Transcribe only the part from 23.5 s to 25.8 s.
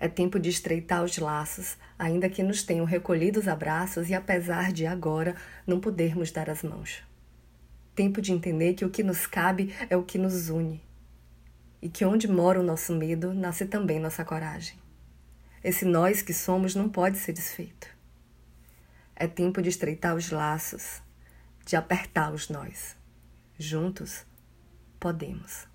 Juntos podemos.